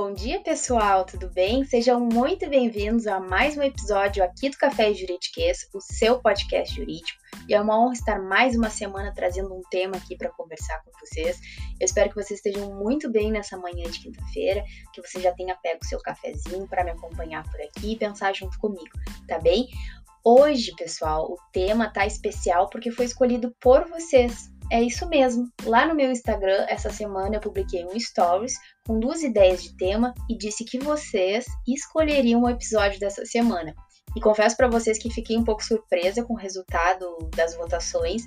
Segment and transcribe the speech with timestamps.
[0.00, 1.64] Bom dia, pessoal, tudo bem?
[1.64, 7.18] Sejam muito bem-vindos a mais um episódio aqui do Café Juridiquês, o seu podcast jurídico.
[7.48, 10.92] E é uma honra estar mais uma semana trazendo um tema aqui para conversar com
[11.00, 11.36] vocês.
[11.80, 14.62] Eu espero que vocês estejam muito bem nessa manhã de quinta-feira,
[14.94, 18.56] que você já tenha pego seu cafezinho para me acompanhar por aqui e pensar junto
[18.60, 18.96] comigo,
[19.26, 19.66] tá bem?
[20.24, 24.48] Hoje, pessoal, o tema tá especial porque foi escolhido por vocês.
[24.70, 25.50] É isso mesmo.
[25.64, 28.54] Lá no meu Instagram, essa semana eu publiquei um stories
[28.86, 33.74] com duas ideias de tema e disse que vocês escolheriam o episódio dessa semana.
[34.16, 38.22] E confesso para vocês que fiquei um pouco surpresa com o resultado das votações,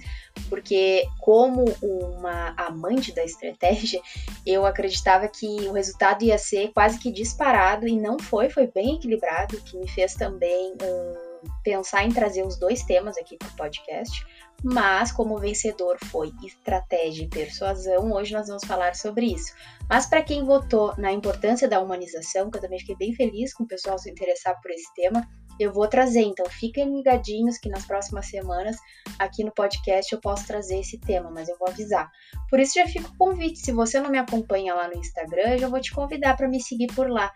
[0.47, 4.01] porque como uma amante da estratégia,
[4.45, 8.95] eu acreditava que o resultado ia ser quase que disparado e não foi, foi bem
[8.95, 11.20] equilibrado, o que me fez também um
[11.63, 14.25] pensar em trazer os dois temas aqui para o podcast,
[14.63, 19.53] mas como vencedor foi estratégia e persuasão, hoje nós vamos falar sobre isso.
[19.89, 23.63] Mas para quem votou na importância da humanização, que eu também fiquei bem feliz com
[23.63, 25.27] o pessoal se interessar por esse tema,
[25.63, 26.21] eu vou trazer.
[26.21, 28.77] Então, fiquem ligadinhos que nas próximas semanas,
[29.19, 32.09] aqui no podcast, eu posso trazer esse tema, mas eu vou avisar.
[32.49, 33.59] Por isso, já fica o convite.
[33.59, 36.61] Se você não me acompanha lá no Instagram, eu já vou te convidar para me
[36.61, 37.31] seguir por lá,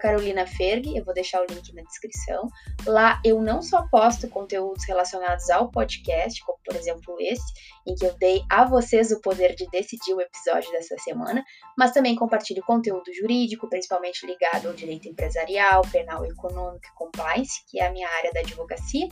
[0.00, 2.48] Carolina Ferg, eu vou deixar o link na descrição.
[2.86, 7.44] Lá eu não só posto conteúdos relacionados ao podcast, como por exemplo esse,
[7.86, 11.44] em que eu dei a vocês o poder de decidir o episódio dessa semana,
[11.76, 17.80] mas também compartilho conteúdo jurídico, principalmente ligado ao direito empresarial, penal econômico e compliance, que
[17.80, 19.08] é a minha área da advocacia.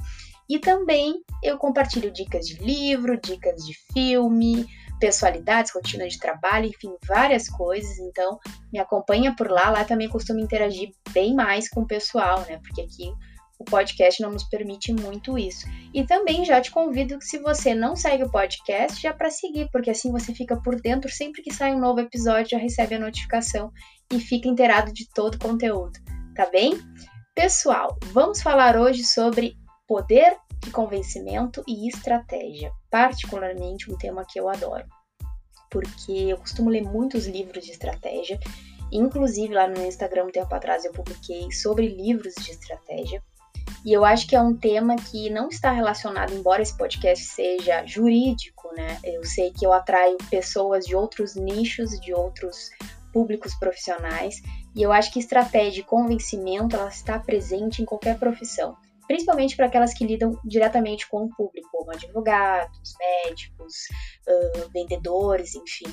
[0.49, 4.67] E também eu compartilho dicas de livro, dicas de filme,
[4.99, 7.99] pessoalidades, rotina de trabalho, enfim, várias coisas.
[7.99, 8.39] Então,
[8.73, 9.71] me acompanha por lá.
[9.71, 12.59] Lá também costumo interagir bem mais com o pessoal, né?
[12.63, 13.13] Porque aqui
[13.59, 15.67] o podcast não nos permite muito isso.
[15.93, 19.69] E também já te convido que se você não segue o podcast, já para seguir,
[19.73, 23.01] porque assim você fica por dentro sempre que sai um novo episódio, já recebe a
[23.01, 23.73] notificação
[24.13, 25.99] e fica inteirado de todo o conteúdo,
[26.35, 26.79] tá bem?
[27.41, 29.57] Pessoal, vamos falar hoje sobre
[29.87, 34.85] poder de convencimento e estratégia, particularmente um tema que eu adoro,
[35.71, 38.41] porque eu costumo ler muitos livros de estratégia,
[38.91, 43.23] inclusive lá no Instagram um tempo atrás eu publiquei sobre livros de estratégia,
[43.85, 47.87] e eu acho que é um tema que não está relacionado, embora esse podcast seja
[47.87, 48.99] jurídico, né?
[49.05, 52.71] Eu sei que eu atraio pessoas de outros nichos, de outros
[53.13, 54.43] públicos profissionais,
[54.79, 58.77] e eu acho que estratégia e convencimento ela está presente em qualquer profissão,
[59.09, 63.75] principalmente para aquelas que lidam diretamente com o público, como advogados, médicos,
[64.29, 65.93] uh, vendedores, enfim.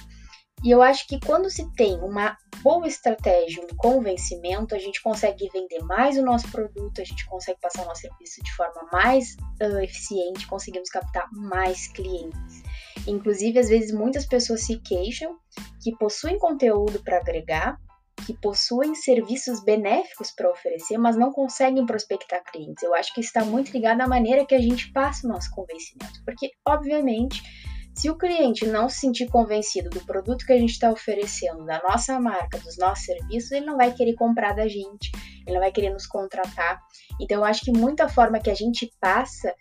[0.63, 5.49] E eu acho que quando se tem uma boa estratégia, um convencimento, a gente consegue
[5.51, 9.35] vender mais o nosso produto, a gente consegue passar o nosso serviço de forma mais
[9.63, 12.61] uh, eficiente, conseguimos captar mais clientes.
[13.07, 15.39] Inclusive, às vezes, muitas pessoas se queixam
[15.81, 17.79] que possuem conteúdo para agregar,
[18.25, 22.83] que possuem serviços benéficos para oferecer, mas não conseguem prospectar clientes.
[22.83, 26.23] Eu acho que está muito ligado à maneira que a gente passa o nosso convencimento,
[26.25, 27.41] porque, obviamente,
[27.95, 31.81] se o cliente não se sentir convencido do produto que a gente está oferecendo, da
[31.81, 35.11] nossa marca, dos nossos serviços, ele não vai querer comprar da gente,
[35.45, 36.81] ele não vai querer nos contratar.
[37.21, 39.53] Então, eu acho que muita forma que a gente passa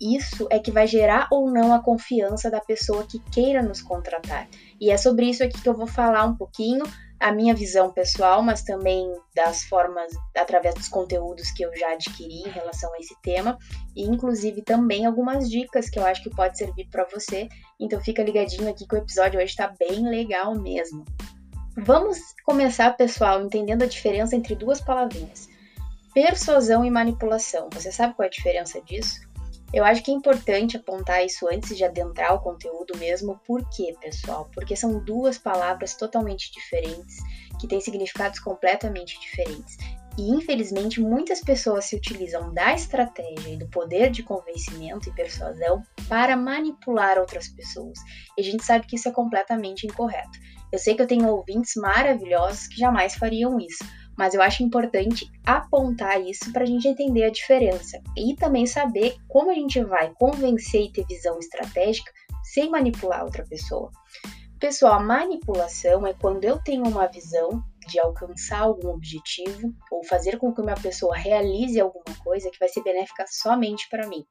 [0.00, 4.48] isso é que vai gerar ou não a confiança da pessoa que queira nos contratar.
[4.80, 6.84] E é sobre isso aqui que eu vou falar um pouquinho
[7.22, 12.40] a minha visão pessoal, mas também das formas, através dos conteúdos que eu já adquiri
[12.40, 13.56] em relação a esse tema,
[13.94, 17.48] e inclusive também algumas dicas que eu acho que pode servir para você.
[17.78, 21.04] Então fica ligadinho aqui que o episódio hoje está bem legal mesmo.
[21.76, 25.48] Vamos começar, pessoal, entendendo a diferença entre duas palavrinhas:
[26.12, 27.68] persuasão e manipulação.
[27.72, 29.31] Você sabe qual é a diferença disso?
[29.72, 33.40] Eu acho que é importante apontar isso antes de adentrar o conteúdo mesmo.
[33.46, 34.50] Por quê, pessoal?
[34.54, 37.16] Porque são duas palavras totalmente diferentes,
[37.58, 39.78] que têm significados completamente diferentes.
[40.18, 45.82] E infelizmente muitas pessoas se utilizam da estratégia e do poder de convencimento e persuasão
[46.06, 47.98] para manipular outras pessoas.
[48.36, 50.38] E a gente sabe que isso é completamente incorreto.
[50.70, 53.84] Eu sei que eu tenho ouvintes maravilhosos que jamais fariam isso,
[54.16, 59.16] mas eu acho importante apontar isso para a gente entender a diferença e também saber
[59.28, 62.10] como a gente vai convencer e ter visão estratégica
[62.42, 63.90] sem manipular outra pessoa.
[64.58, 70.38] Pessoal, a manipulação é quando eu tenho uma visão de alcançar algum objetivo ou fazer
[70.38, 74.24] com que uma pessoa realize alguma coisa que vai ser benéfica somente para mim.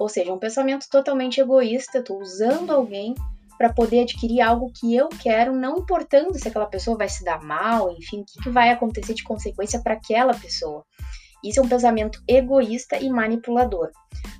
[0.00, 3.14] Ou seja, um pensamento totalmente egoísta, estou usando alguém
[3.56, 7.42] para poder adquirir algo que eu quero, não importando se aquela pessoa vai se dar
[7.42, 10.84] mal, enfim, o que, que vai acontecer de consequência para aquela pessoa.
[11.42, 13.90] Isso é um pensamento egoísta e manipulador.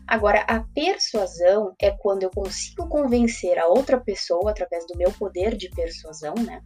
[0.07, 5.55] Agora, a persuasão é quando eu consigo convencer a outra pessoa, através do meu poder
[5.57, 6.63] de persuasão, né,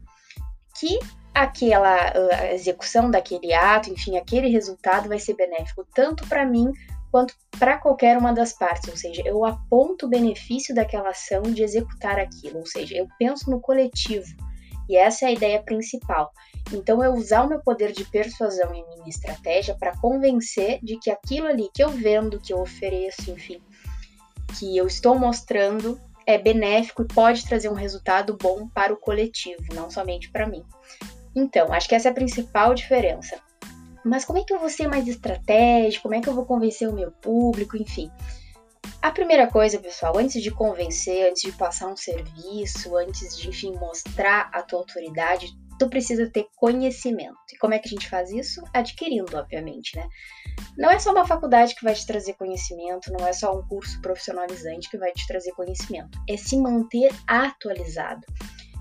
[0.78, 0.98] que
[1.34, 6.70] aquela a execução daquele ato, enfim, aquele resultado vai ser benéfico tanto para mim
[7.10, 11.62] quanto para qualquer uma das partes, ou seja, eu aponto o benefício daquela ação de
[11.62, 14.26] executar aquilo, ou seja, eu penso no coletivo.
[14.88, 16.32] E essa é a ideia principal.
[16.72, 21.10] Então, eu usar o meu poder de persuasão e minha estratégia para convencer de que
[21.10, 23.60] aquilo ali que eu vendo, que eu ofereço, enfim,
[24.58, 29.62] que eu estou mostrando é benéfico e pode trazer um resultado bom para o coletivo,
[29.74, 30.62] não somente para mim.
[31.34, 33.40] Então, acho que essa é a principal diferença.
[34.04, 36.04] Mas como é que eu vou ser mais estratégico?
[36.04, 37.76] Como é que eu vou convencer o meu público?
[37.76, 38.10] Enfim.
[39.00, 43.72] A primeira coisa, pessoal, antes de convencer, antes de passar um serviço, antes de, enfim,
[43.76, 47.36] mostrar a tua autoridade, tu precisa ter conhecimento.
[47.52, 48.62] E como é que a gente faz isso?
[48.74, 50.08] Adquirindo, obviamente, né?
[50.76, 54.00] Não é só uma faculdade que vai te trazer conhecimento, não é só um curso
[54.00, 56.18] profissionalizante que vai te trazer conhecimento.
[56.28, 58.26] É se manter atualizado.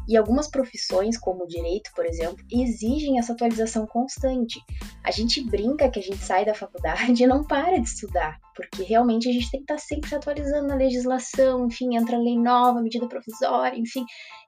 [0.08, 4.60] E algumas profissões, como o direito, por exemplo, exigem essa atualização constante.
[5.04, 8.84] A gente brinca que a gente sai da faculdade e não para de estudar, porque
[8.84, 13.08] realmente a gente tem que estar sempre atualizando a legislação, enfim, entra lei nova, medida
[13.08, 14.06] provisória, enfim,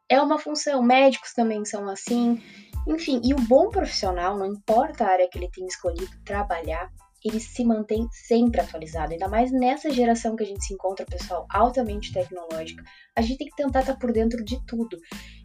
[0.10, 0.82] é uma função.
[0.82, 2.42] Médicos também são assim.
[2.88, 6.90] Enfim, e o bom profissional, não importa a área que ele tenha escolhido trabalhar,
[7.24, 11.46] ele se mantém sempre atualizado, ainda mais nessa geração que a gente se encontra, pessoal,
[11.50, 12.84] altamente tecnológica.
[13.16, 14.98] A gente tem que tentar estar por dentro de tudo.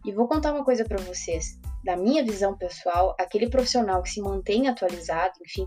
[0.05, 1.59] E vou contar uma coisa para vocês.
[1.83, 5.65] Da minha visão pessoal, aquele profissional que se mantém atualizado, enfim,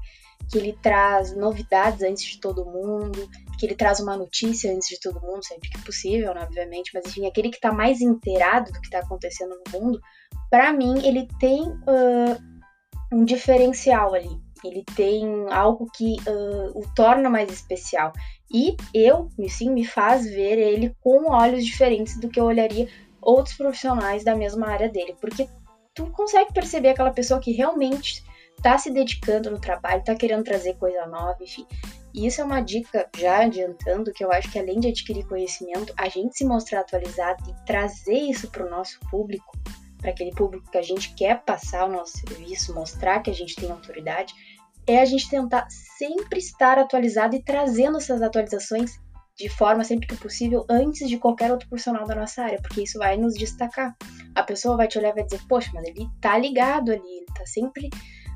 [0.50, 3.28] que ele traz novidades antes de todo mundo,
[3.58, 7.06] que ele traz uma notícia antes de todo mundo, sempre que possível, né, obviamente, mas
[7.06, 10.00] enfim, aquele que está mais inteirado do que está acontecendo no mundo,
[10.50, 12.38] para mim ele tem uh,
[13.12, 18.12] um diferencial ali ele tem algo que uh, o torna mais especial.
[18.50, 22.88] E eu, sim, me faz ver ele com olhos diferentes do que eu olharia
[23.20, 25.14] outros profissionais da mesma área dele.
[25.20, 25.49] Porque
[25.94, 28.25] tu consegue perceber aquela pessoa que realmente
[28.56, 31.66] está se dedicando no trabalho, está querendo trazer coisa nova, enfim.
[32.12, 35.93] E isso é uma dica, já adiantando, que eu acho que além de adquirir conhecimento,
[35.96, 39.56] a gente se mostrar atualizado e trazer isso para o nosso público
[39.99, 43.56] para aquele público que a gente quer passar o nosso serviço, mostrar que a gente
[43.56, 44.33] tem autoridade,
[44.87, 48.99] é a gente tentar sempre estar atualizado e trazendo essas atualizações
[49.37, 52.99] de forma sempre que possível antes de qualquer outro profissional da nossa área, porque isso
[52.99, 53.97] vai nos destacar.
[54.35, 57.27] A pessoa vai te olhar e vai dizer: "Poxa, mas ele tá ligado ali, ele
[57.27, 57.89] tá sempre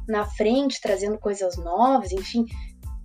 [0.06, 2.44] na frente, trazendo coisas novas, enfim".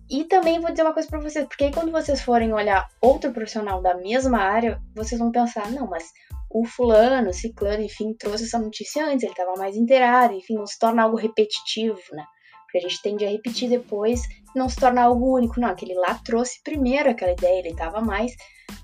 [0.09, 3.31] E também vou dizer uma coisa para vocês, porque aí quando vocês forem olhar outro
[3.31, 6.11] profissional da mesma área, vocês vão pensar: "Não, mas
[6.49, 10.65] o fulano, o ciclano, enfim, trouxe essa notícia antes, ele estava mais inteirado, enfim, não
[10.65, 12.25] se torna algo repetitivo, né?
[12.63, 14.21] Porque a gente tende a repetir depois
[14.57, 15.59] não se torna algo único.
[15.59, 18.33] Não, aquele lá trouxe primeiro aquela ideia, ele estava mais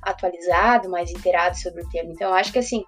[0.01, 2.12] atualizado, mais inteirado sobre o tema.
[2.12, 2.83] Então, eu acho que assim,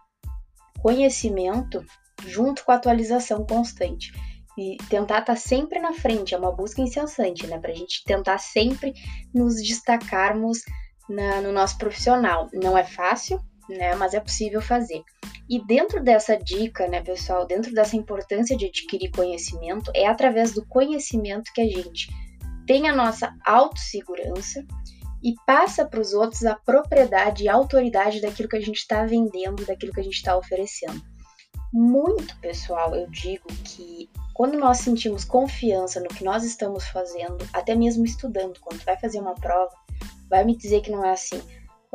[0.81, 1.83] conhecimento
[2.25, 4.11] junto com a atualização constante.
[4.57, 7.59] E tentar estar tá sempre na frente, é uma busca incessante, né?
[7.59, 8.93] Pra gente tentar sempre
[9.33, 10.59] nos destacarmos
[11.09, 12.47] na, no nosso profissional.
[12.53, 13.37] Não é fácil,
[13.69, 13.95] né?
[13.95, 15.03] Mas é possível fazer.
[15.49, 20.65] E dentro dessa dica, né, pessoal, dentro dessa importância de adquirir conhecimento, é através do
[20.65, 22.09] conhecimento que a gente
[22.65, 24.65] tem a nossa autossegurança
[25.23, 29.65] e passa para os outros a propriedade e autoridade daquilo que a gente está vendendo,
[29.65, 31.01] daquilo que a gente está oferecendo.
[31.73, 37.75] Muito, pessoal, eu digo que quando nós sentimos confiança no que nós estamos fazendo, até
[37.75, 39.73] mesmo estudando, quando vai fazer uma prova,
[40.29, 41.41] vai me dizer que não é assim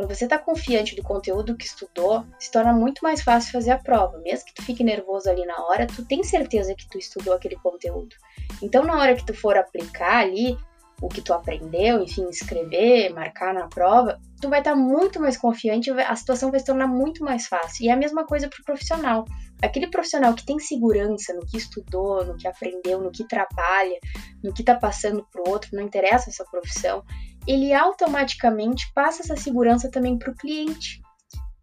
[0.01, 3.79] quando você está confiante do conteúdo que estudou, se torna muito mais fácil fazer a
[3.79, 4.17] prova.
[4.21, 7.57] Mesmo que tu fique nervoso ali na hora, tu tem certeza que tu estudou aquele
[7.57, 8.17] conteúdo.
[8.63, 10.57] Então, na hora que tu for aplicar ali
[11.03, 15.37] o que tu aprendeu, enfim, escrever, marcar na prova, tu vai estar tá muito mais
[15.37, 17.85] confiante, a situação vai se tornar muito mais fácil.
[17.85, 19.27] E é a mesma coisa para o profissional.
[19.63, 23.99] Aquele profissional que tem segurança no que estudou, no que aprendeu, no que trabalha,
[24.43, 27.05] no que está passando para o outro, não interessa a sua profissão,
[27.47, 31.01] ele automaticamente passa essa segurança também para o cliente.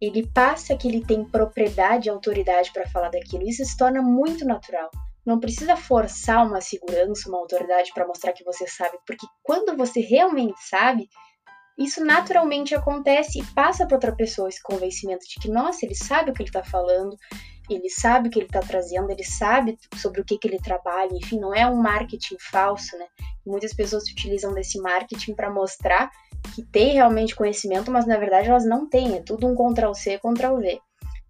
[0.00, 3.48] Ele passa que ele tem propriedade e autoridade para falar daquilo.
[3.48, 4.90] Isso se torna muito natural.
[5.26, 10.00] Não precisa forçar uma segurança, uma autoridade para mostrar que você sabe, porque quando você
[10.00, 11.06] realmente sabe,
[11.78, 16.30] isso naturalmente acontece e passa para outra pessoa esse convencimento de que, nossa, ele sabe
[16.30, 17.16] o que ele está falando,
[17.70, 21.10] ele sabe o que ele está trazendo, ele sabe sobre o que, que ele trabalha,
[21.12, 23.06] enfim, não é um marketing falso, né?
[23.46, 26.10] Muitas pessoas utilizam desse marketing para mostrar
[26.54, 30.80] que tem realmente conhecimento, mas na verdade elas não têm, é tudo um Ctrl-C, Ctrl-V.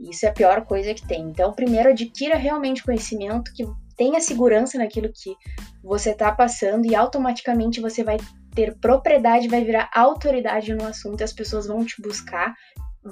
[0.01, 1.23] Isso é a pior coisa que tem.
[1.23, 3.67] Então, primeiro, adquira realmente conhecimento, que
[3.97, 5.35] tenha segurança naquilo que
[5.83, 8.17] você está passando e automaticamente você vai
[8.55, 12.55] ter propriedade, vai virar autoridade no assunto as pessoas vão te buscar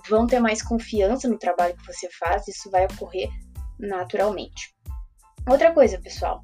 [0.08, 3.28] vão ter mais confiança no trabalho que você faz, isso vai ocorrer
[3.78, 4.74] naturalmente.
[5.48, 6.42] Outra coisa, pessoal,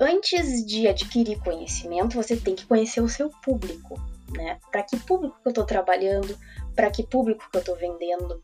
[0.00, 3.94] antes de adquirir conhecimento, você tem que conhecer o seu público,
[4.36, 4.58] né?
[4.70, 6.38] Para que público que eu estou trabalhando,
[6.74, 8.42] para que público que eu estou vendendo,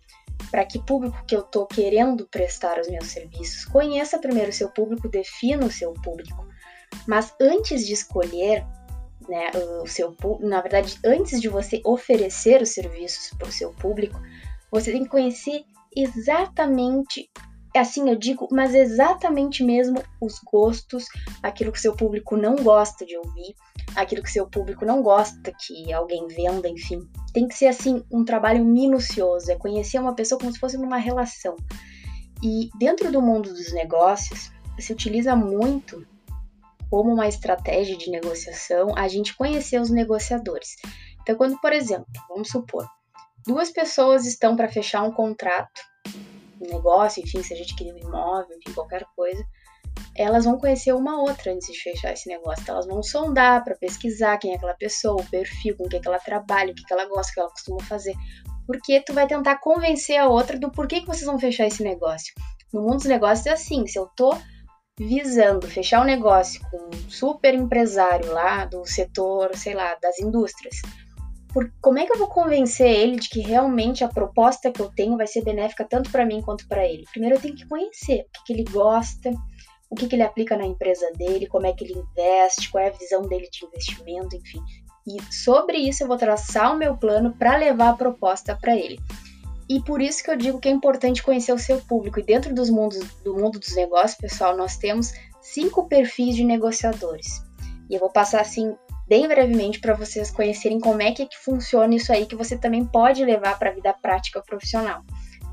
[0.51, 3.65] para que público que eu estou querendo prestar os meus serviços.
[3.65, 6.47] Conheça primeiro o seu público, defina o seu público.
[7.07, 8.65] Mas antes de escolher
[9.29, 9.51] né,
[9.83, 14.21] o seu na verdade, antes de você oferecer os serviços para o seu público,
[14.71, 15.65] você tem que conhecer
[15.95, 17.29] exatamente
[17.75, 21.07] assim eu digo, mas exatamente mesmo os gostos,
[21.43, 23.55] aquilo que seu público não gosta de ouvir,
[23.97, 27.01] aquilo que seu público não gosta que alguém venda, enfim.
[27.33, 30.99] Tem que ser assim um trabalho minucioso, é conhecer uma pessoa como se fosse numa
[30.99, 31.57] relação.
[32.43, 36.07] E dentro do mundo dos negócios, se utiliza muito
[36.93, 40.77] como uma estratégia de negociação a gente conhecer os negociadores.
[41.23, 42.87] Então, quando, por exemplo, vamos supor,
[43.47, 45.81] duas pessoas estão para fechar um contrato
[46.61, 49.43] negócio, enfim, se a gente queria um imóvel, enfim, qualquer coisa,
[50.15, 52.61] elas vão conhecer uma outra antes de fechar esse negócio.
[52.63, 56.07] Então, elas vão sondar para pesquisar quem é aquela pessoa, o perfil, com que, que
[56.07, 58.15] ela trabalha, o que, que ela gosta, o que ela costuma fazer.
[58.67, 62.35] Porque tu vai tentar convencer a outra do porquê que vocês vão fechar esse negócio.
[62.71, 64.37] No mundo dos negócios é assim, se eu tô
[64.99, 70.77] visando fechar um negócio com um super empresário lá do setor, sei lá, das indústrias,
[71.53, 74.91] por, como é que eu vou convencer ele de que realmente a proposta que eu
[74.91, 77.05] tenho vai ser benéfica tanto para mim quanto para ele?
[77.13, 79.31] Primeiro eu tenho que conhecer o que, que ele gosta,
[79.91, 82.89] o que, que ele aplica na empresa dele, como é que ele investe, qual é
[82.89, 84.61] a visão dele de investimento, enfim.
[85.07, 88.99] E sobre isso eu vou traçar o meu plano para levar a proposta para ele.
[89.73, 92.21] E por isso que eu digo que é importante conhecer o seu público.
[92.21, 97.43] E dentro dos mundos, do mundo dos negócios, pessoal, nós temos cinco perfis de negociadores.
[97.89, 98.77] E eu vou passar assim
[99.09, 102.55] bem brevemente para vocês conhecerem como é que, é que funciona isso aí que você
[102.59, 105.03] também pode levar para a vida prática profissional.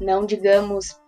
[0.02, 1.00] Não, digamos,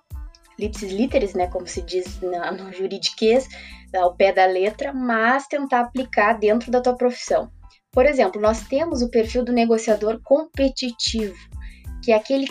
[0.57, 3.45] lipsis literis, né, como se diz no juridiquês,
[3.93, 7.51] ao pé da letra, mas tentar aplicar dentro da tua profissão.
[7.91, 11.35] Por exemplo, nós temos o perfil do negociador competitivo,
[12.01, 12.47] que é aquele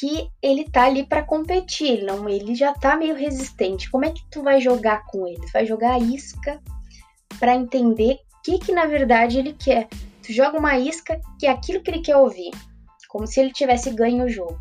[0.00, 3.90] que ele tá ali para competir, não, ele já tá meio resistente.
[3.90, 5.42] Como é que tu vai jogar com ele?
[5.42, 6.58] Tu vai jogar a isca
[7.38, 9.88] para entender que, que na verdade ele quer.
[10.22, 12.50] Tu joga uma isca que é aquilo que ele quer ouvir,
[13.10, 14.58] como se ele tivesse ganho o jogo.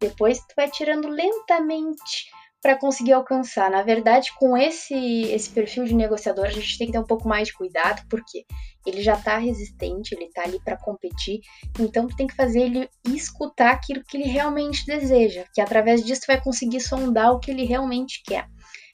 [0.00, 2.30] Depois tu vai tirando lentamente
[2.62, 3.70] para conseguir alcançar.
[3.70, 7.28] Na verdade, com esse esse perfil de negociador, a gente tem que ter um pouco
[7.28, 8.46] mais de cuidado, porque
[8.88, 11.40] ele já está resistente, ele está ali para competir,
[11.78, 16.22] então tu tem que fazer ele escutar aquilo que ele realmente deseja, que através disso
[16.26, 18.48] vai conseguir sondar o que ele realmente quer.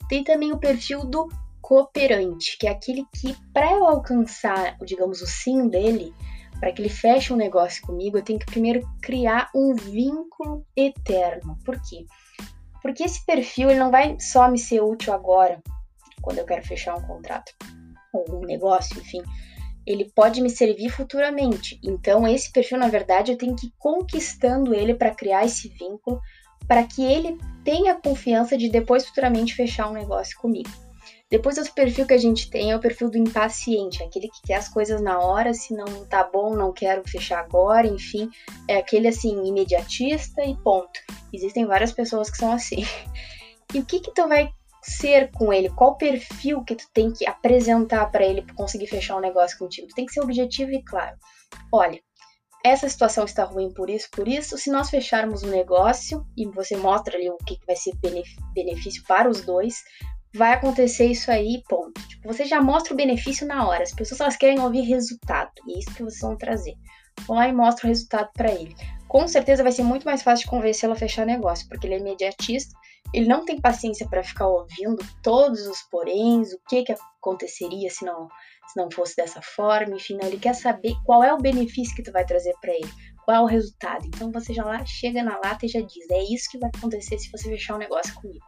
[0.09, 1.27] Tem também o perfil do
[1.61, 6.13] cooperante, que é aquele que, para eu alcançar, digamos, o sim dele,
[6.59, 11.57] para que ele feche um negócio comigo, eu tenho que primeiro criar um vínculo eterno.
[11.65, 12.05] Por quê?
[12.81, 15.61] Porque esse perfil ele não vai só me ser útil agora,
[16.21, 17.51] quando eu quero fechar um contrato
[18.13, 19.21] ou um negócio, enfim.
[19.85, 21.79] Ele pode me servir futuramente.
[21.83, 26.19] Então, esse perfil, na verdade, eu tenho que ir conquistando ele para criar esse vínculo,
[26.67, 30.69] para que ele tenha confiança de depois futuramente fechar um negócio comigo.
[31.29, 34.55] Depois, outro perfil que a gente tem é o perfil do impaciente, aquele que quer
[34.55, 38.29] as coisas na hora, se não tá bom, não quero fechar agora, enfim,
[38.67, 40.99] é aquele assim, imediatista e ponto.
[41.33, 42.85] Existem várias pessoas que são assim.
[43.73, 44.53] E o que que tu vai
[44.91, 45.69] ser com ele?
[45.69, 49.87] Qual perfil que tu tem que apresentar para ele para conseguir fechar um negócio contigo?
[49.87, 51.17] Tu tem que ser objetivo e claro.
[51.71, 51.99] Olha,
[52.63, 54.57] essa situação está ruim por isso, por isso.
[54.57, 57.93] Se nós fecharmos um negócio e você mostra ali o que, que vai ser
[58.53, 59.83] benefício para os dois,
[60.35, 61.93] vai acontecer isso aí, ponto.
[62.07, 63.83] Tipo, você já mostra o benefício na hora.
[63.83, 66.73] As pessoas elas querem ouvir resultado, e é isso que vocês vão trazer.
[67.21, 68.75] Vão lá e mostra o resultado para ele.
[69.07, 71.99] Com certeza vai ser muito mais fácil de convencê-lo a fechar negócio, porque ele é
[71.99, 72.73] imediatista,
[73.13, 78.03] ele não tem paciência para ficar ouvindo todos os poréns, o que, que aconteceria se
[78.03, 78.27] não,
[78.67, 82.03] se não fosse dessa forma, enfim, não, ele quer saber qual é o benefício que
[82.03, 82.91] tu vai trazer para ele,
[83.23, 84.05] qual é o resultado.
[84.05, 87.17] Então você já lá chega na lata e já diz, é isso que vai acontecer
[87.17, 88.45] se você fechar um negócio comigo.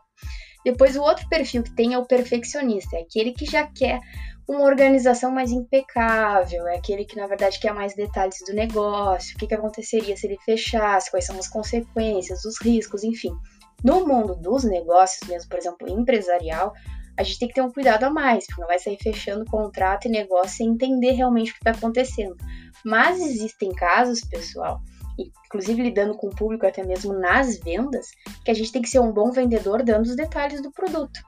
[0.66, 4.02] Depois, o outro perfil que tem é o perfeccionista, é aquele que já quer
[4.48, 9.40] uma organização mais impecável, é aquele que, na verdade, quer mais detalhes do negócio, o
[9.40, 13.36] que, que aconteceria se ele fechasse, quais são as consequências, os riscos, enfim.
[13.84, 16.74] No mundo dos negócios, mesmo, por exemplo, empresarial,
[17.18, 20.08] a gente tem que ter um cuidado a mais, porque não vai sair fechando contrato
[20.08, 22.38] e negócio sem entender realmente o que está acontecendo.
[22.86, 24.80] Mas existem casos, pessoal,
[25.18, 28.08] inclusive lidando com o público até mesmo nas vendas,
[28.46, 31.20] que a gente tem que ser um bom vendedor dando os detalhes do produto.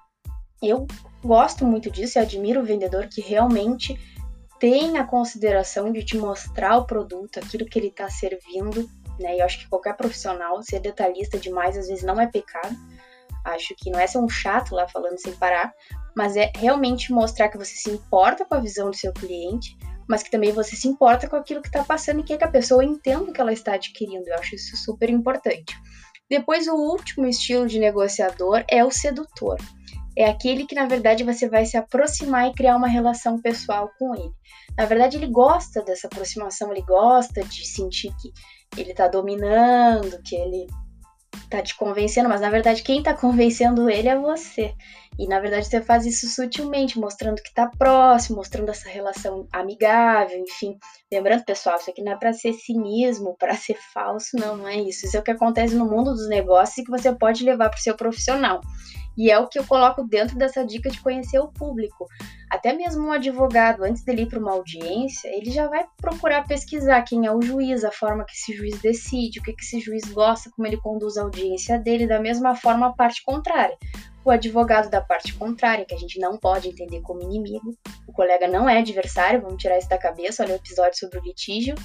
[0.62, 0.86] Eu
[1.24, 3.98] gosto muito disso e admiro o vendedor que realmente
[4.60, 8.90] tem a consideração de te mostrar o produto, aquilo que ele está servindo,
[9.20, 9.36] né?
[9.36, 12.76] E eu acho que qualquer profissional ser detalhista demais às vezes não é pecado.
[13.46, 15.74] Acho que não é ser um chato lá falando sem parar,
[16.16, 19.78] mas é realmente mostrar que você se importa com a visão do seu cliente,
[20.10, 22.52] mas que também você se importa com aquilo que está passando e quer que a
[22.52, 24.28] pessoa entenda o que ela está adquirindo.
[24.28, 25.74] Eu acho isso super importante.
[26.30, 29.58] Depois, o último estilo de negociador é o sedutor.
[30.20, 34.14] É aquele que, na verdade, você vai se aproximar e criar uma relação pessoal com
[34.14, 34.34] ele.
[34.78, 40.36] Na verdade, ele gosta dessa aproximação, ele gosta de sentir que ele está dominando, que
[40.36, 40.68] ele
[41.50, 44.74] tá te convencendo, mas na verdade quem tá convencendo ele é você.
[45.18, 50.38] E na verdade você faz isso sutilmente, mostrando que tá próximo, mostrando essa relação amigável,
[50.40, 50.78] enfim.
[51.12, 54.78] Lembrando, pessoal, isso aqui não é para ser cinismo, para ser falso, não, não é
[54.78, 55.06] isso.
[55.06, 57.78] Isso é o que acontece no mundo dos negócios e que você pode levar para
[57.78, 58.62] o seu profissional.
[59.18, 62.08] E é o que eu coloco dentro dessa dica de conhecer o público.
[62.50, 67.02] Até mesmo um advogado, antes dele ir para uma audiência, ele já vai procurar pesquisar
[67.04, 70.50] quem é o juiz, a forma que esse juiz decide, o que, esse juiz gosta,
[70.50, 73.78] como ele conduz a audiência dele, da mesma forma a parte contrária.
[74.26, 78.48] O advogado da parte contrária, que a gente não pode entender como inimigo, o colega
[78.48, 81.76] não é adversário, vamos tirar isso da cabeça, olha o episódio sobre o litígio,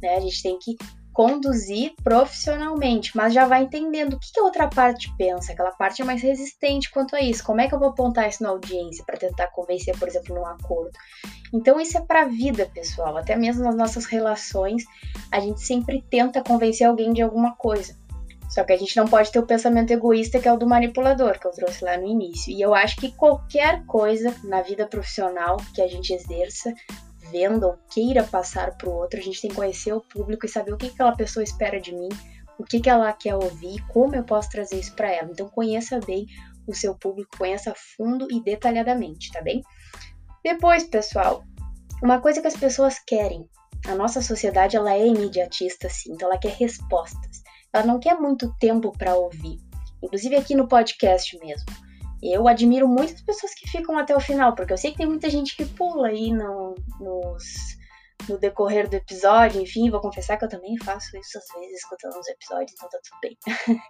[0.00, 0.16] né?
[0.16, 0.76] A gente tem que
[1.12, 6.04] conduzir profissionalmente, mas já vai entendendo o que, a outra parte pensa, aquela parte é
[6.04, 9.18] mais resistente quanto a isso, como é que eu vou apontar isso na audiência para
[9.18, 10.92] tentar convencer, por exemplo, num acordo.
[11.52, 14.84] Então isso é para a vida, pessoal, até mesmo nas nossas relações,
[15.30, 17.94] a gente sempre tenta convencer alguém de alguma coisa.
[18.48, 21.38] Só que a gente não pode ter o pensamento egoísta que é o do manipulador,
[21.38, 22.52] que eu trouxe lá no início.
[22.52, 26.74] E eu acho que qualquer coisa na vida profissional que a gente exerça
[27.32, 30.48] venda ou queira passar para o outro, a gente tem que conhecer o público e
[30.48, 32.08] saber o que aquela pessoa espera de mim,
[32.58, 35.30] o que, ela quer ouvir, como eu posso trazer isso para ela.
[35.30, 36.26] Então conheça bem
[36.66, 39.62] o seu público, conheça a fundo e detalhadamente, tá bem?
[40.44, 41.42] Depois, pessoal,
[42.02, 43.48] uma coisa que as pessoas querem.
[43.86, 47.42] A nossa sociedade ela é imediatista, sim, então ela quer respostas.
[47.72, 49.58] Ela não quer muito tempo para ouvir.
[50.02, 51.66] Inclusive aqui no podcast mesmo.
[52.22, 55.28] Eu admiro muitas pessoas que ficam até o final, porque eu sei que tem muita
[55.28, 57.44] gente que pula aí no, nos,
[58.28, 62.16] no decorrer do episódio, enfim, vou confessar que eu também faço isso às vezes, escutando
[62.18, 63.36] os episódios, então tá tudo bem.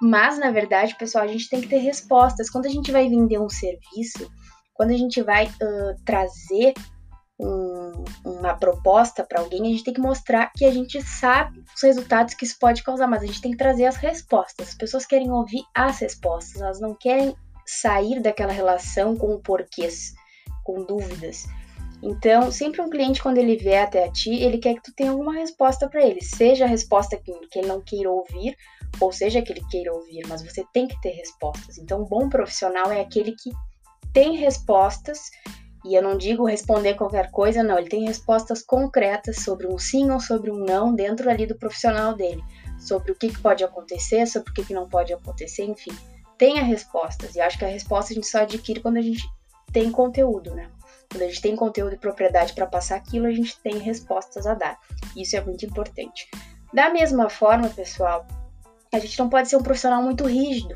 [0.00, 2.48] Mas, na verdade, pessoal, a gente tem que ter respostas.
[2.48, 4.30] Quando a gente vai vender um serviço,
[4.72, 6.74] quando a gente vai uh, trazer
[7.40, 11.82] um, uma proposta para alguém, a gente tem que mostrar que a gente sabe os
[11.82, 14.68] resultados que isso pode causar, mas a gente tem que trazer as respostas.
[14.68, 17.34] As pessoas querem ouvir as respostas, elas não querem
[17.66, 20.14] sair daquela relação com porquês,
[20.62, 21.46] com dúvidas.
[22.02, 25.10] Então, sempre um cliente, quando ele vier até a ti, ele quer que tu tenha
[25.10, 26.20] alguma resposta para ele.
[26.20, 28.56] Seja a resposta que, que ele não queira ouvir,
[29.00, 31.78] ou seja que ele queira ouvir, mas você tem que ter respostas.
[31.78, 33.50] Então, um bom profissional é aquele que
[34.12, 35.30] tem respostas,
[35.82, 40.10] e eu não digo responder qualquer coisa, não, ele tem respostas concretas sobre um sim
[40.10, 42.42] ou sobre um não dentro ali do profissional dele,
[42.78, 45.92] sobre o que, que pode acontecer, sobre o que, que não pode acontecer, enfim
[46.38, 47.34] tenha respostas.
[47.34, 49.22] E acho que a resposta a gente só adquire quando a gente
[49.72, 50.70] tem conteúdo, né?
[51.10, 54.54] Quando a gente tem conteúdo e propriedade para passar aquilo, a gente tem respostas a
[54.54, 54.78] dar.
[55.16, 56.28] Isso é muito importante.
[56.72, 58.26] Da mesma forma, pessoal,
[58.92, 60.74] a gente não pode ser um profissional muito rígido.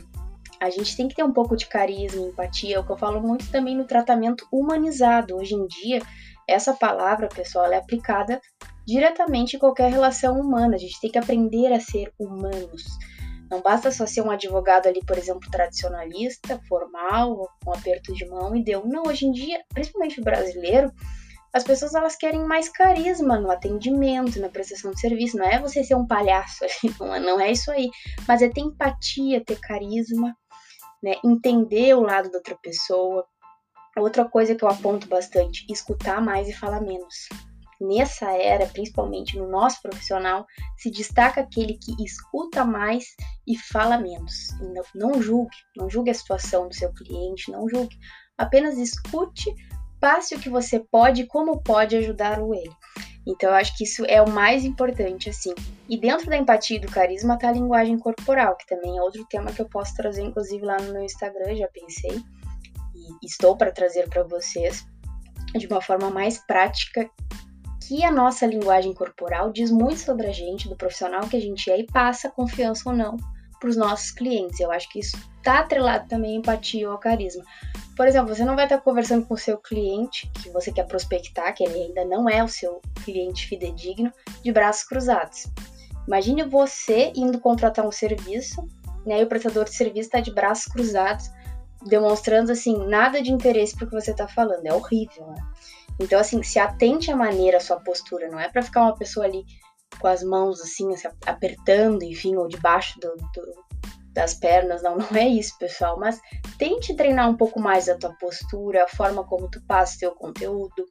[0.61, 3.21] A gente tem que ter um pouco de carisma, empatia, é o que eu falo
[3.21, 5.37] muito também no tratamento humanizado.
[5.37, 6.03] Hoje em dia,
[6.49, 8.41] essa palavra, pessoal, é aplicada
[8.87, 10.75] diretamente em qualquer relação humana.
[10.75, 12.85] A gente tem que aprender a ser humanos.
[13.51, 18.55] Não basta só ser um advogado ali, por exemplo, tradicionalista, formal, com aperto de mão
[18.55, 18.87] e deu.
[18.87, 20.93] Não, hoje em dia, principalmente o brasileiro,
[21.53, 25.39] as pessoas elas querem mais carisma no atendimento, na prestação de serviço.
[25.39, 26.65] Não é você ser um palhaço,
[27.01, 27.89] não é, não é isso aí.
[28.27, 30.37] Mas é ter empatia, ter carisma,
[31.03, 31.15] né?
[31.25, 33.27] entender o lado da outra pessoa.
[33.97, 37.29] Outra coisa que eu aponto bastante, escutar mais e falar menos
[37.81, 43.05] nessa era, principalmente no nosso profissional, se destaca aquele que escuta mais
[43.47, 44.55] e fala menos.
[44.61, 47.97] Não, não julgue, não julgue a situação do seu cliente, não julgue.
[48.37, 49.55] Apenas escute,
[50.01, 52.75] passe o que você pode e como pode ajudar o ele.
[53.27, 55.55] Então, eu acho que isso é o mais importante, assim.
[55.87, 59.25] E dentro da empatia e do carisma está a linguagem corporal, que também é outro
[59.27, 62.23] tema que eu posso trazer, inclusive, lá no meu Instagram, já pensei.
[62.95, 64.87] E estou para trazer para vocês
[65.55, 67.09] de uma forma mais prática
[67.89, 71.71] que a nossa linguagem corporal diz muito sobre a gente, do profissional que a gente
[71.71, 73.17] é e passa confiança ou não
[73.59, 74.61] para os nossos clientes.
[74.61, 77.43] Eu acho que isso está atrelado também à empatia ou ao carisma.
[77.97, 81.55] Por exemplo, você não vai estar conversando com o seu cliente, que você quer prospectar,
[81.55, 85.47] que ele ainda não é o seu cliente fidedigno, de braços cruzados.
[86.07, 88.69] Imagine você indo contratar um serviço,
[89.07, 91.31] né, e o prestador de serviço está de braços cruzados,
[91.87, 94.67] demonstrando assim nada de interesse para o que você está falando.
[94.67, 95.43] É horrível, né?
[96.01, 98.29] Então, assim, se atente à maneira, à sua postura.
[98.29, 99.45] Não é para ficar uma pessoa ali
[99.99, 100.89] com as mãos assim,
[101.27, 103.65] apertando, enfim, ou debaixo do, do,
[104.13, 106.21] das pernas, não, não é isso, pessoal, mas
[106.59, 110.13] tente treinar um pouco mais a tua postura, a forma como tu passa o teu
[110.13, 110.85] conteúdo,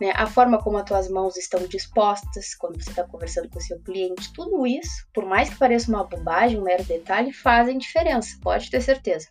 [0.00, 3.62] né, a forma como as tuas mãos estão dispostas quando você está conversando com o
[3.62, 8.38] seu cliente, tudo isso, por mais que pareça uma bobagem, um mero detalhe, fazem diferença,
[8.40, 9.28] pode ter certeza.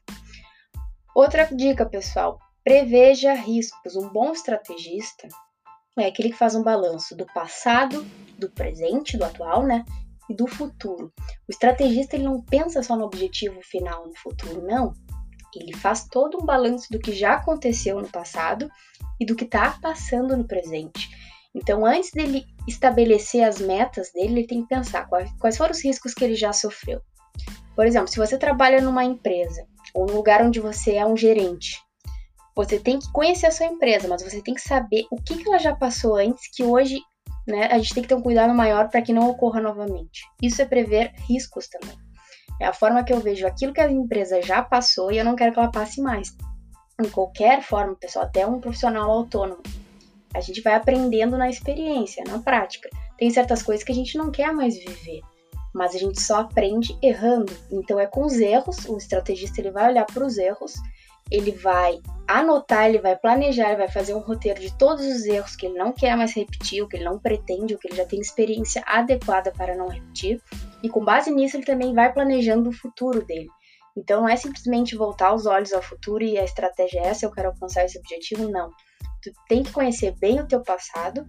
[1.15, 3.95] Outra dica, pessoal, preveja riscos.
[3.95, 5.29] Um bom estrategista
[5.97, 8.05] é aquele que faz um balanço do passado,
[8.37, 9.85] do presente, do atual, né,
[10.29, 11.13] e do futuro.
[11.47, 14.91] O estrategista ele não pensa só no objetivo final no futuro, não.
[15.55, 18.69] Ele faz todo um balanço do que já aconteceu no passado
[19.17, 21.09] e do que está passando no presente.
[21.55, 26.13] Então, antes dele estabelecer as metas dele, ele tem que pensar quais, foram os riscos
[26.13, 26.99] que ele já sofreu.
[27.77, 31.86] Por exemplo, se você trabalha numa empresa ou num lugar onde você é um gerente,
[32.57, 35.47] você tem que conhecer a sua empresa, mas você tem que saber o que, que
[35.47, 36.99] ela já passou antes que hoje
[37.47, 40.23] né, a gente tem que ter um cuidado maior para que não ocorra novamente.
[40.41, 41.95] Isso é prever riscos também.
[42.59, 45.35] É a forma que eu vejo aquilo que a empresa já passou e eu não
[45.35, 46.35] quero que ela passe mais.
[46.99, 49.61] Em qualquer forma, pessoal, até um profissional autônomo.
[50.33, 52.89] A gente vai aprendendo na experiência, na prática.
[53.19, 55.21] Tem certas coisas que a gente não quer mais viver,
[55.75, 57.53] mas a gente só aprende errando.
[57.71, 60.73] Então é com os erros, o estrategista ele vai olhar para os erros
[61.31, 65.55] ele vai anotar, ele vai planejar, ele vai fazer um roteiro de todos os erros
[65.55, 68.05] que ele não quer mais repetir, o que ele não pretende, o que ele já
[68.05, 70.41] tem experiência adequada para não repetir.
[70.83, 73.49] E com base nisso, ele também vai planejando o futuro dele.
[73.95, 77.31] Então não é simplesmente voltar os olhos ao futuro e a estratégia é essa, eu
[77.31, 78.69] quero alcançar esse objetivo, não.
[79.23, 81.25] Tu tem que conhecer bem o teu passado,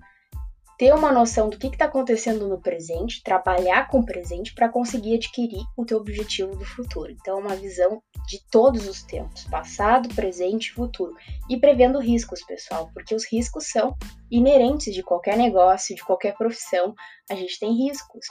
[0.79, 5.17] ter uma noção do que está acontecendo no presente, trabalhar com o presente para conseguir
[5.17, 7.11] adquirir o teu objetivo do futuro.
[7.11, 11.17] Então, é uma visão de todos os tempos, passado, presente e futuro.
[11.51, 13.97] E prevendo riscos, pessoal, porque os riscos são
[14.31, 16.95] inerentes de qualquer negócio, de qualquer profissão,
[17.29, 18.25] a gente tem riscos.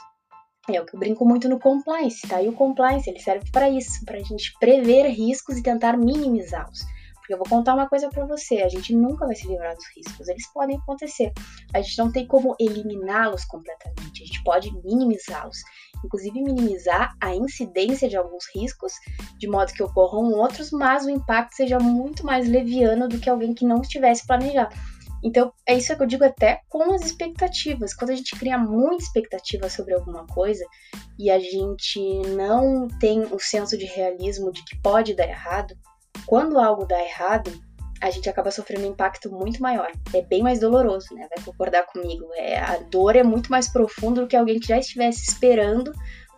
[0.70, 2.42] É o que eu brinco muito no compliance, tá?
[2.42, 6.80] E o compliance, ele serve para isso, para a gente prever riscos e tentar minimizá-los.
[7.28, 9.84] Porque eu vou contar uma coisa para você, a gente nunca vai se livrar dos
[9.94, 11.30] riscos, eles podem acontecer.
[11.74, 15.58] A gente não tem como eliminá-los completamente, a gente pode minimizá-los.
[16.02, 18.94] Inclusive minimizar a incidência de alguns riscos,
[19.36, 23.52] de modo que ocorram outros, mas o impacto seja muito mais leviano do que alguém
[23.52, 24.74] que não estivesse planejado.
[25.22, 27.92] Então, é isso que eu digo até com as expectativas.
[27.92, 30.64] Quando a gente cria muita expectativa sobre alguma coisa
[31.18, 35.76] e a gente não tem o senso de realismo de que pode dar errado,
[36.28, 37.50] quando algo dá errado,
[38.02, 39.90] a gente acaba sofrendo um impacto muito maior.
[40.12, 41.26] É bem mais doloroso, né?
[41.34, 42.28] Vai concordar comigo.
[42.34, 45.90] É, a dor é muito mais profunda do que alguém que já estivesse esperando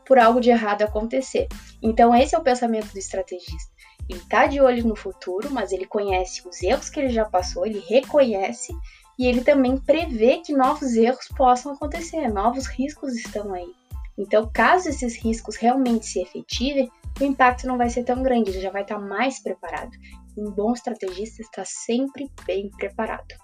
[0.06, 1.48] por algo de errado acontecer.
[1.82, 3.68] Então, esse é o pensamento do estrategista.
[4.08, 7.66] Ele tá de olho no futuro, mas ele conhece os erros que ele já passou,
[7.66, 8.72] ele reconhece
[9.18, 13.72] e ele também prevê que novos erros possam acontecer, novos riscos estão aí.
[14.16, 18.60] Então, caso esses riscos realmente se efetivem, o impacto não vai ser tão grande, ele
[18.60, 19.90] já vai estar mais preparado.
[20.36, 23.34] Um bom estrategista está sempre bem preparado.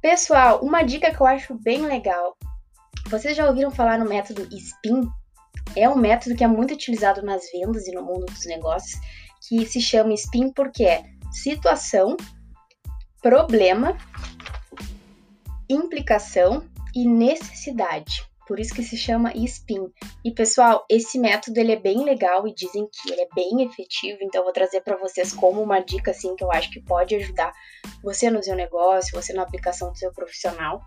[0.00, 2.36] Pessoal, uma dica que eu acho bem legal.
[3.08, 5.08] Vocês já ouviram falar no método SPIN?
[5.76, 9.00] É um método que é muito utilizado nas vendas e no mundo dos negócios,
[9.48, 12.16] que se chama SPIN porque é situação,
[13.22, 13.96] problema,
[15.68, 16.64] implicação
[16.94, 18.24] e necessidade.
[18.46, 19.90] Por isso que se chama SPIN.
[20.24, 24.18] E pessoal, esse método ele é bem legal e dizem que ele é bem efetivo,
[24.22, 27.14] então eu vou trazer para vocês como uma dica assim que eu acho que pode
[27.16, 27.52] ajudar
[28.02, 30.80] você no seu negócio, você na aplicação do seu profissional,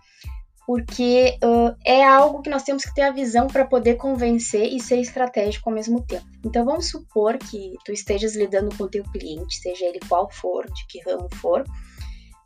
[0.65, 4.79] porque uh, é algo que nós temos que ter a visão para poder convencer e
[4.79, 6.27] ser estratégico ao mesmo tempo.
[6.45, 10.65] Então vamos supor que tu estejas lidando com o teu cliente, seja ele qual for,
[10.71, 11.63] de que ramo for,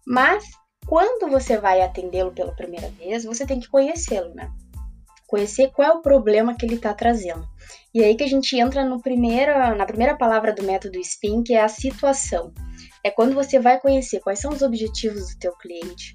[0.08, 0.44] mas
[0.88, 4.52] quando você vai atendê-lo pela primeira vez, você tem que conhecê-lo, né?
[5.34, 7.50] Conhecer qual é o problema que ele está trazendo.
[7.92, 11.56] E aí que a gente entra no primeira, na primeira palavra do método SPIN, que
[11.56, 12.54] é a situação.
[13.04, 16.14] É quando você vai conhecer quais são os objetivos do teu cliente,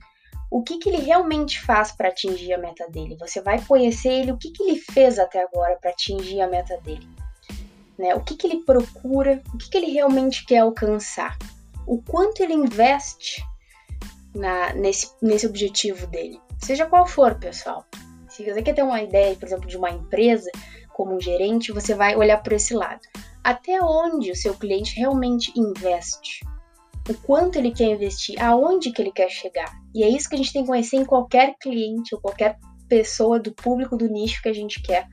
[0.48, 3.16] o que, que ele realmente faz para atingir a meta dele.
[3.18, 6.76] Você vai conhecer ele, o que, que ele fez até agora para atingir a meta
[6.83, 7.09] dele.
[7.98, 8.14] Né?
[8.14, 11.37] O que, que ele procura, o que, que ele realmente quer alcançar.
[11.85, 13.42] O quanto ele investe
[14.33, 16.40] na, nesse, nesse objetivo dele.
[16.61, 17.85] Seja qual for, pessoal.
[18.38, 20.48] Se você quer ter uma ideia, por exemplo, de uma empresa
[20.94, 23.01] como um gerente, você vai olhar por esse lado.
[23.42, 26.46] Até onde o seu cliente realmente investe?
[27.11, 28.40] O quanto ele quer investir?
[28.40, 29.68] Aonde que ele quer chegar?
[29.92, 32.57] E é isso que a gente tem que conhecer em qualquer cliente ou qualquer
[32.88, 35.09] pessoa do público do nicho que a gente quer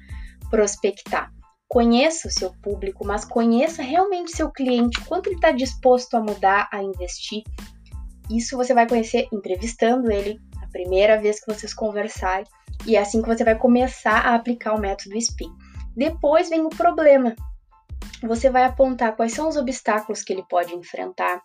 [0.52, 1.32] prospectar.
[1.68, 6.70] Conheça o seu público, mas conheça realmente seu cliente, quanto ele está disposto a mudar,
[6.72, 7.42] a investir.
[8.30, 12.46] Isso você vai conhecer entrevistando ele a primeira vez que vocês conversarem
[12.86, 15.52] e é assim que você vai começar a aplicar o método SPIN.
[15.96, 17.36] Depois vem o problema.
[18.22, 21.42] você vai apontar quais são os obstáculos que ele pode enfrentar,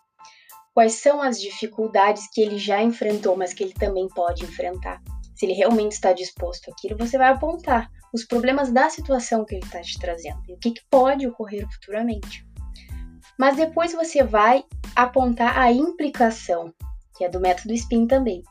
[0.73, 5.01] quais são as dificuldades que ele já enfrentou, mas que ele também pode enfrentar.
[5.35, 9.65] Se ele realmente está disposto àquilo, você vai apontar os problemas da situação que ele
[9.65, 12.45] está te trazendo e o que, que pode ocorrer futuramente.
[13.39, 14.63] Mas depois você vai
[14.95, 16.73] apontar a implicação,
[17.17, 18.43] que é do método SPIN também.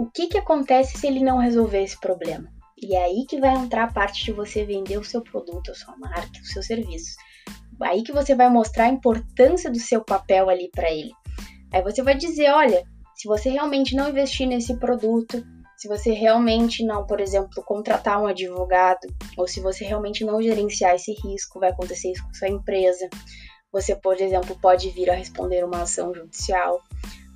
[0.00, 2.50] O que, que acontece se ele não resolver esse problema?
[2.82, 5.74] E é aí que vai entrar a parte de você vender o seu produto, a
[5.74, 7.16] sua marca, os seus serviços.
[7.82, 11.10] Aí que você vai mostrar a importância do seu papel ali para ele.
[11.70, 12.82] Aí você vai dizer, olha,
[13.14, 15.44] se você realmente não investir nesse produto,
[15.76, 20.94] se você realmente não, por exemplo, contratar um advogado, ou se você realmente não gerenciar
[20.94, 23.06] esse risco, vai acontecer isso com sua empresa.
[23.70, 26.80] Você, por exemplo, pode vir a responder uma ação judicial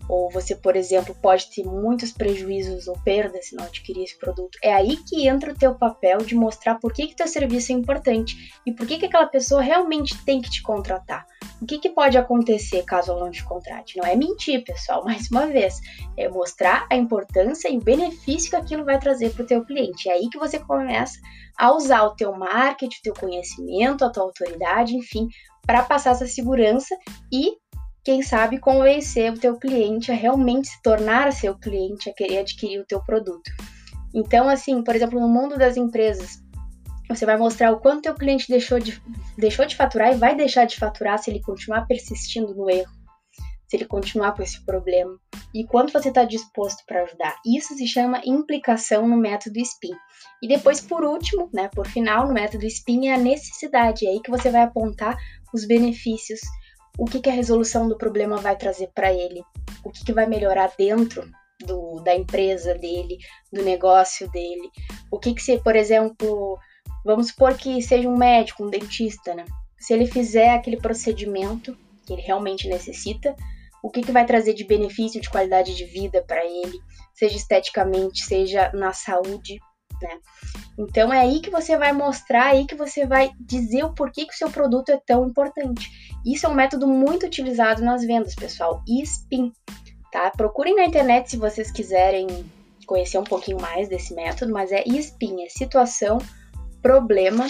[0.09, 4.59] ou você, por exemplo, pode ter muitos prejuízos ou perdas se não adquirir esse produto.
[4.62, 7.75] É aí que entra o teu papel de mostrar por que que teu serviço é
[7.75, 11.27] importante e por que que aquela pessoa realmente tem que te contratar.
[11.61, 13.97] O que, que pode acontecer caso ela não te contrate?
[13.97, 15.81] Não é mentir, pessoal, mais uma vez.
[16.17, 20.09] É mostrar a importância e o benefício que aquilo vai trazer para o teu cliente.
[20.09, 21.19] É aí que você começa
[21.59, 25.29] a usar o teu marketing, o teu conhecimento, a tua autoridade, enfim,
[25.67, 26.95] para passar essa segurança
[27.33, 27.57] e
[28.05, 32.81] quem sabe convencer o teu cliente a realmente se tornar seu cliente, a querer adquirir
[32.81, 33.51] o teu produto.
[34.14, 36.38] Então, assim, por exemplo, no mundo das empresas,
[37.09, 39.03] você vai mostrar o quanto teu cliente deixou de,
[39.38, 42.93] deixou de faturar e vai deixar de faturar se ele continuar persistindo no erro,
[43.67, 45.19] se ele continuar com esse problema,
[45.55, 47.35] e quanto você está disposto para ajudar.
[47.45, 49.95] Isso se chama implicação no método SPIN.
[50.43, 54.07] E depois, por último, né, por final, no método SPIN é a necessidade.
[54.07, 55.17] É aí que você vai apontar
[55.55, 56.40] os benefícios
[56.98, 59.42] o que, que a resolução do problema vai trazer para ele,
[59.85, 61.28] o que, que vai melhorar dentro
[61.61, 63.18] do, da empresa dele,
[63.52, 64.70] do negócio dele,
[65.11, 66.59] o que, que se, por exemplo,
[67.04, 69.44] vamos supor que seja um médico, um dentista, né?
[69.78, 71.76] Se ele fizer aquele procedimento
[72.07, 73.35] que ele realmente necessita,
[73.83, 76.80] o que, que vai trazer de benefício, de qualidade de vida para ele,
[77.12, 79.61] seja esteticamente, seja na saúde,
[80.05, 80.19] né?
[80.79, 84.35] Então é aí que você vai mostrar, aí que você vai dizer o porquê que
[84.35, 85.90] o seu produto é tão importante.
[86.25, 88.83] Isso é um método muito utilizado nas vendas, pessoal.
[88.87, 89.53] SPIN,
[90.12, 90.31] tá?
[90.31, 92.27] Procurem na internet se vocês quiserem
[92.87, 96.19] conhecer um pouquinho mais desse método, mas é SPIN, é situação,
[96.83, 97.47] problema,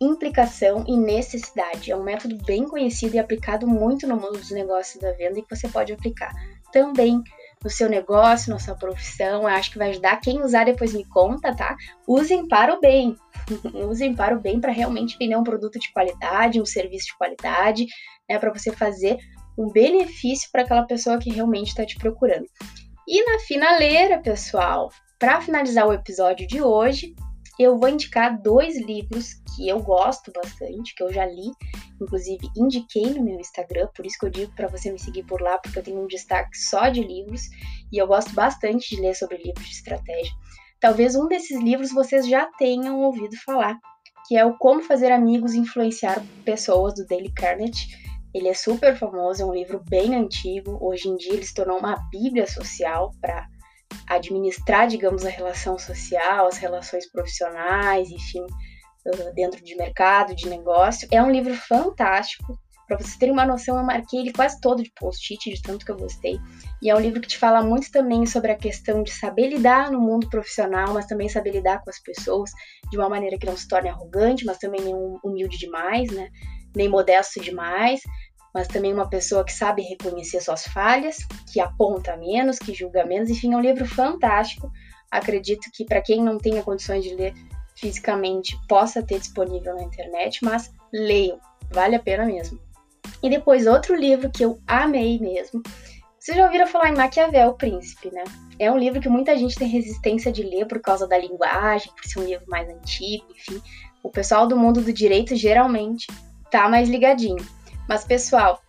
[0.00, 1.90] implicação e necessidade.
[1.90, 5.42] É um método bem conhecido e aplicado muito no mundo dos negócios da venda e
[5.42, 6.32] que você pode aplicar
[6.72, 7.22] também
[7.62, 9.42] no seu negócio, na sua profissão.
[9.42, 10.20] Eu acho que vai ajudar.
[10.20, 11.76] Quem usar depois me conta, tá?
[12.06, 13.16] Usem para o bem.
[13.88, 17.86] Usem para o bem para realmente vender um produto de qualidade, um serviço de qualidade,
[18.28, 18.38] né?
[18.38, 19.18] Para você fazer
[19.58, 22.46] um benefício para aquela pessoa que realmente está te procurando.
[23.08, 27.14] E na finaleira, pessoal, para finalizar o episódio de hoje,
[27.58, 31.50] eu vou indicar dois livros que eu gosto bastante, que eu já li,
[32.00, 35.40] inclusive indiquei no meu Instagram, por isso que eu digo para você me seguir por
[35.40, 37.42] lá, porque eu tenho um destaque só de livros
[37.92, 40.32] e eu gosto bastante de ler sobre livros de estratégia.
[40.80, 43.78] Talvez um desses livros vocês já tenham ouvido falar,
[44.26, 47.88] que é o Como Fazer Amigos e Influenciar Pessoas do Dale Carnegie.
[48.34, 50.76] Ele é super famoso, é um livro bem antigo.
[50.80, 53.46] Hoje em dia ele se tornou uma bíblia social para
[54.08, 58.44] administrar, digamos, a relação social, as relações profissionais, enfim,
[59.34, 61.08] dentro de mercado, de negócio.
[61.10, 62.58] É um livro fantástico.
[62.86, 65.90] Para vocês terem uma noção, eu marquei ele quase todo de post-it, de tanto que
[65.90, 66.38] eu gostei.
[66.80, 69.90] E é um livro que te fala muito também sobre a questão de saber lidar
[69.90, 72.50] no mundo profissional, mas também saber lidar com as pessoas
[72.88, 76.28] de uma maneira que não se torne arrogante, mas também nem humilde demais, né?
[76.76, 78.00] Nem modesto demais,
[78.54, 81.16] mas também uma pessoa que sabe reconhecer suas falhas,
[81.52, 83.28] que aponta menos, que julga menos.
[83.28, 84.70] Enfim, é um livro fantástico.
[85.10, 87.34] Acredito que para quem não tenha condições de ler
[87.76, 91.38] fisicamente possa ter disponível na internet, mas leiam,
[91.70, 92.58] vale a pena mesmo.
[93.22, 95.62] E depois outro livro que eu amei mesmo.
[96.18, 98.24] Vocês já ouviram falar em Maquiavel, o Príncipe, né?
[98.58, 102.04] É um livro que muita gente tem resistência de ler por causa da linguagem, por
[102.04, 103.62] ser um livro mais antigo, enfim.
[104.02, 106.06] O pessoal do mundo do direito geralmente
[106.50, 107.46] tá mais ligadinho.
[107.88, 108.60] Mas, pessoal,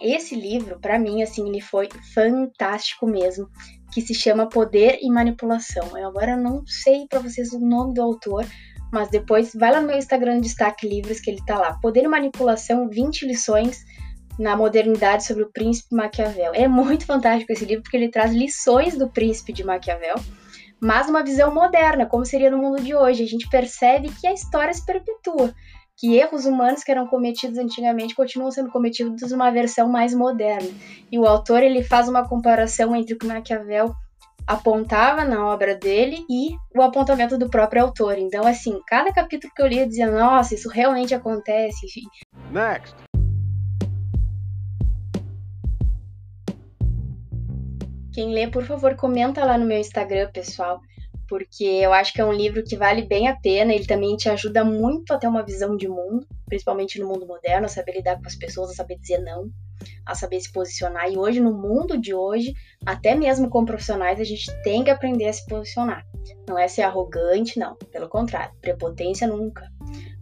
[0.00, 3.48] esse livro, para mim, assim, ele foi fantástico mesmo,
[3.92, 5.96] que se chama Poder e Manipulação.
[5.96, 8.46] Eu agora não sei para vocês o nome do autor,
[8.92, 11.74] mas depois vai lá no meu Instagram Destaque Livros que ele tá lá.
[11.80, 13.84] Poder e Manipulação, 20 lições
[14.38, 16.52] na modernidade sobre o príncipe Maquiavel.
[16.54, 20.16] É muito fantástico esse livro porque ele traz lições do príncipe de Maquiavel,
[20.80, 23.22] mas uma visão moderna, como seria no mundo de hoje.
[23.22, 25.54] A gente percebe que a história se perpetua
[25.96, 30.68] que erros humanos que eram cometidos antigamente continuam sendo cometidos numa versão mais moderna.
[31.10, 33.94] E o autor ele faz uma comparação entre o que Maquiavel
[34.46, 38.18] apontava na obra dele e o apontamento do próprio autor.
[38.18, 42.02] Então, assim, cada capítulo que eu lia dizia, nossa, isso realmente acontece, enfim.
[42.52, 42.94] Next.
[48.12, 50.80] Quem lê, por favor, comenta lá no meu Instagram, pessoal,
[51.28, 53.74] porque eu acho que é um livro que vale bem a pena.
[53.74, 57.66] Ele também te ajuda muito a ter uma visão de mundo, principalmente no mundo moderno,
[57.66, 59.50] a saber lidar com as pessoas, a saber dizer não,
[60.04, 61.10] a saber se posicionar.
[61.10, 65.28] E hoje, no mundo de hoje, até mesmo com profissionais, a gente tem que aprender
[65.28, 66.06] a se posicionar.
[66.48, 67.76] Não é ser arrogante, não.
[67.92, 69.68] Pelo contrário, prepotência nunca.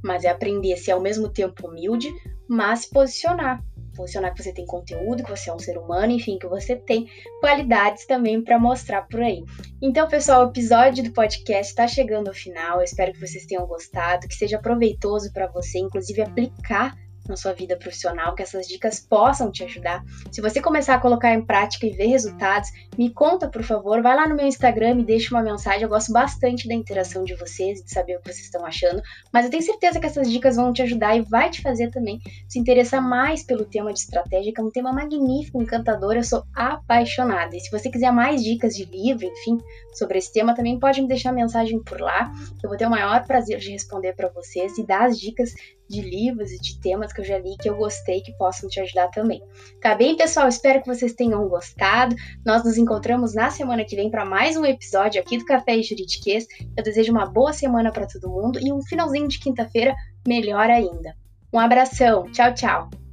[0.02, 2.12] Mas é aprender a ser ao mesmo tempo humilde,
[2.48, 3.62] mas se posicionar
[3.94, 7.08] posicionar que você tem conteúdo, que você é um ser humano, enfim, que você tem
[7.40, 9.42] qualidades também para mostrar por aí.
[9.80, 12.78] Então, pessoal, o episódio do podcast está chegando ao final.
[12.78, 16.96] Eu espero que vocês tenham gostado, que seja proveitoso para você, inclusive aplicar
[17.28, 20.02] na sua vida profissional, que essas dicas possam te ajudar.
[20.30, 24.14] Se você começar a colocar em prática e ver resultados, me conta, por favor, vai
[24.14, 25.82] lá no meu Instagram, me deixa uma mensagem.
[25.82, 29.44] Eu gosto bastante da interação de vocês, de saber o que vocês estão achando, mas
[29.44, 32.58] eu tenho certeza que essas dicas vão te ajudar e vai te fazer também se
[32.58, 36.14] interessar mais pelo tema de estratégia, que é um tema magnífico, encantador.
[36.14, 37.56] Eu sou apaixonada.
[37.56, 39.58] E se você quiser mais dicas de livro, enfim,
[39.92, 42.90] sobre esse tema, também pode me deixar mensagem por lá, que eu vou ter o
[42.90, 45.54] maior prazer de responder para vocês e dar as dicas
[45.88, 48.80] de livros e de temas que eu já li que eu gostei que possam te
[48.80, 49.42] ajudar também.
[49.80, 50.48] Tá bem, pessoal?
[50.48, 52.14] Espero que vocês tenham gostado.
[52.44, 55.82] Nós nos encontramos na semana que vem para mais um episódio aqui do Café e
[55.82, 56.46] Juridiquês.
[56.76, 59.94] Eu desejo uma boa semana para todo mundo e um finalzinho de quinta-feira
[60.26, 61.14] melhor ainda.
[61.52, 62.30] Um abração.
[62.32, 63.03] Tchau, tchau.